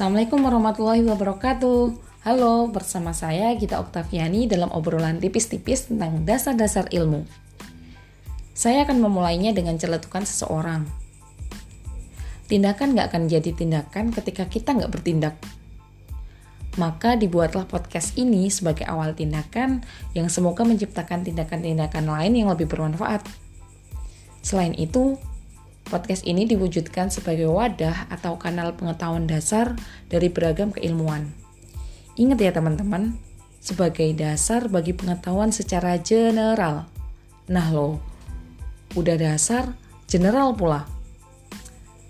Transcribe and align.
Assalamualaikum 0.00 0.40
warahmatullahi 0.48 1.04
wabarakatuh. 1.12 1.92
Halo, 2.24 2.72
bersama 2.72 3.12
saya 3.12 3.52
Gita 3.52 3.76
Oktaviani 3.76 4.48
dalam 4.48 4.72
obrolan 4.72 5.20
tipis-tipis 5.20 5.92
tentang 5.92 6.24
dasar-dasar 6.24 6.88
ilmu. 6.88 7.28
Saya 8.56 8.88
akan 8.88 8.96
memulainya 8.96 9.52
dengan 9.52 9.76
celetukan 9.76 10.24
seseorang. 10.24 10.88
Tindakan 12.48 12.96
gak 12.96 13.12
akan 13.12 13.28
jadi 13.28 13.52
tindakan 13.52 14.08
ketika 14.16 14.48
kita 14.48 14.72
gak 14.72 14.88
bertindak. 14.88 15.36
Maka 16.80 17.20
dibuatlah 17.20 17.68
podcast 17.68 18.16
ini 18.16 18.48
sebagai 18.48 18.88
awal 18.88 19.12
tindakan 19.12 19.84
yang 20.16 20.32
semoga 20.32 20.64
menciptakan 20.64 21.28
tindakan-tindakan 21.28 22.08
lain 22.08 22.40
yang 22.40 22.48
lebih 22.48 22.72
bermanfaat. 22.72 23.20
Selain 24.40 24.72
itu, 24.80 25.20
Podcast 25.86 26.26
ini 26.28 26.44
diwujudkan 26.44 27.08
sebagai 27.08 27.48
wadah 27.48 28.10
atau 28.10 28.36
kanal 28.36 28.76
pengetahuan 28.76 29.24
dasar 29.24 29.78
dari 30.10 30.28
beragam 30.28 30.74
keilmuan. 30.74 31.30
Ingat 32.18 32.38
ya 32.42 32.52
teman-teman, 32.52 33.16
sebagai 33.60 34.08
dasar 34.16 34.66
bagi 34.72 34.96
pengetahuan 34.96 35.52
secara 35.52 36.00
general. 36.00 36.88
Nah 37.46 37.66
lo, 37.70 38.00
udah 38.96 39.16
dasar, 39.20 39.76
general 40.08 40.56
pula. 40.56 40.88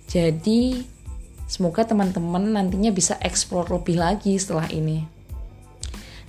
Jadi, 0.06 0.86
semoga 1.50 1.86
teman-teman 1.86 2.54
nantinya 2.54 2.90
bisa 2.94 3.18
eksplor 3.18 3.70
lebih 3.70 3.98
lagi 3.98 4.38
setelah 4.38 4.66
ini. 4.70 5.06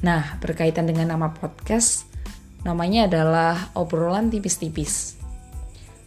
Nah, 0.02 0.42
berkaitan 0.42 0.89
dengan 0.89 1.14
nama 1.14 1.30
podcast, 1.30 2.09
namanya 2.66 3.05
adalah 3.05 3.70
obrolan 3.78 4.34
tipis-tipis. 4.34 5.20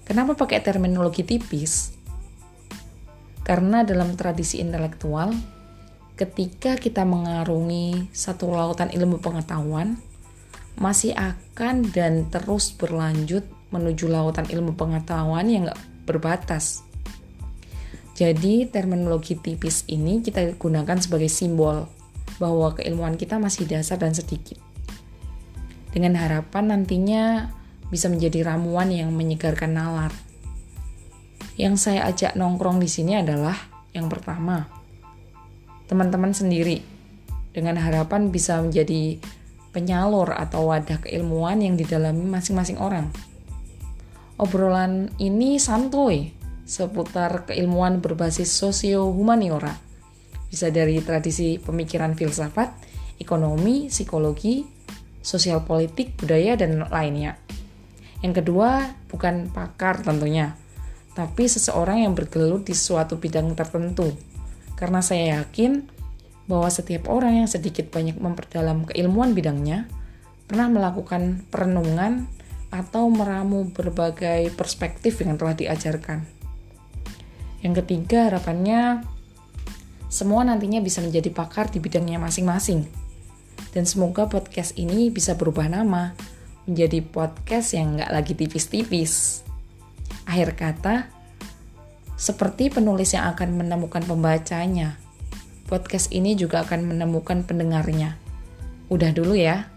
Kenapa 0.04 0.36
pakai 0.36 0.60
terminologi 0.60 1.24
tipis? 1.24 1.96
Karena 3.40 3.84
dalam 3.84 4.16
tradisi 4.16 4.60
intelektual, 4.60 5.32
ketika 6.16 6.76
kita 6.76 7.09
mengarungi 7.09 8.12
satu 8.12 8.52
lautan 8.52 8.92
ilmu 8.92 9.20
pengetahuan, 9.24 9.96
masih 10.76 11.16
akan 11.16 11.88
dan 11.88 12.29
terus 12.29 12.76
berlanjut 12.76 13.48
menuju 13.73 14.06
lautan 14.12 14.45
ilmu 14.45 14.76
pengetahuan 14.76 15.48
yang 15.48 15.73
gak 15.73 15.80
berbatas. 16.04 16.84
Jadi 18.14 18.70
terminologi 18.70 19.34
tipis 19.34 19.82
ini 19.90 20.23
kita 20.23 20.54
gunakan 20.54 21.01
sebagai 21.02 21.26
simbol 21.26 21.90
bahwa 22.38 22.76
keilmuan 22.76 23.18
kita 23.18 23.42
masih 23.42 23.66
dasar 23.66 23.98
dan 23.98 24.14
sedikit. 24.14 24.60
Dengan 25.90 26.18
harapan 26.18 26.74
nantinya 26.74 27.51
bisa 27.95 28.10
menjadi 28.10 28.50
ramuan 28.50 28.90
yang 28.90 29.14
menyegarkan 29.14 29.70
nalar. 29.70 30.10
Yang 31.54 31.87
saya 31.87 32.10
ajak 32.10 32.34
nongkrong 32.34 32.82
di 32.82 32.90
sini 32.90 33.14
adalah 33.14 33.54
yang 33.95 34.10
pertama, 34.10 34.66
teman-teman 35.86 36.34
sendiri 36.34 36.82
dengan 37.54 37.78
harapan 37.78 38.34
bisa 38.34 38.59
menjadi 38.59 39.23
penyalur 39.70 40.34
atau 40.34 40.74
wadah 40.74 40.98
keilmuan 41.06 41.62
yang 41.62 41.78
didalami 41.78 42.26
masing-masing 42.26 42.82
orang. 42.82 43.14
Obrolan 44.34 45.14
ini 45.23 45.62
santuy 45.62 46.34
seputar 46.66 47.46
keilmuan 47.46 48.02
berbasis 48.02 48.51
sosio-humaniora. 48.51 49.79
Bisa 50.51 50.74
dari 50.74 50.98
tradisi 50.98 51.62
pemikiran 51.62 52.18
filsafat, 52.18 52.74
ekonomi, 53.23 53.86
psikologi, 53.86 54.66
sosial 55.23 55.62
politik, 55.62 56.18
budaya, 56.18 56.58
dan 56.58 56.82
lainnya. 56.90 57.43
Yang 58.24 58.40
kedua, 58.40 58.88
bukan 59.12 59.52
pakar 59.52 60.00
tentunya, 60.00 60.56
tapi 61.12 61.44
seseorang 61.44 62.08
yang 62.08 62.16
bergelut 62.16 62.64
di 62.64 62.72
suatu 62.72 63.20
bidang 63.20 63.52
tertentu. 63.52 64.16
Karena 64.80 65.04
saya 65.04 65.44
yakin 65.44 65.84
bahwa 66.48 66.72
setiap 66.72 67.12
orang 67.12 67.44
yang 67.44 67.48
sedikit 67.52 67.92
banyak 67.92 68.16
memperdalam 68.16 68.88
keilmuan 68.88 69.36
bidangnya 69.36 69.92
pernah 70.48 70.72
melakukan 70.72 71.44
perenungan 71.52 72.24
atau 72.72 73.12
meramu 73.12 73.68
berbagai 73.68 74.56
perspektif 74.56 75.20
yang 75.20 75.36
telah 75.36 75.52
diajarkan. 75.52 76.24
Yang 77.60 77.84
ketiga, 77.84 78.32
harapannya 78.32 79.04
semua 80.08 80.48
nantinya 80.48 80.80
bisa 80.80 81.04
menjadi 81.04 81.28
pakar 81.28 81.68
di 81.68 81.76
bidangnya 81.76 82.16
masing-masing. 82.16 82.88
Dan 83.76 83.84
semoga 83.84 84.32
podcast 84.32 84.80
ini 84.80 85.12
bisa 85.12 85.36
berubah 85.36 85.68
nama 85.68 86.33
menjadi 86.64 87.04
podcast 87.04 87.76
yang 87.76 87.98
nggak 87.98 88.12
lagi 88.12 88.32
tipis-tipis. 88.32 89.44
Akhir 90.25 90.56
kata, 90.56 91.12
seperti 92.14 92.70
penulis 92.70 93.12
yang 93.12 93.28
akan 93.34 93.58
menemukan 93.58 94.00
pembacanya, 94.06 94.97
podcast 95.69 96.14
ini 96.14 96.38
juga 96.38 96.62
akan 96.62 96.94
menemukan 96.94 97.44
pendengarnya. 97.44 98.16
Udah 98.88 99.10
dulu 99.10 99.34
ya. 99.36 99.73